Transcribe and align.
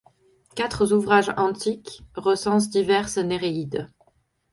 Quatre 0.55 0.93
ouvrages 0.95 1.29
antiques 1.37 2.01
recensent 2.15 2.71
diverses 2.71 3.19
Néréides. 3.19 3.87